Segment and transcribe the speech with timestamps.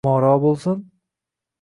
[0.07, 0.81] Moro bo'lsin!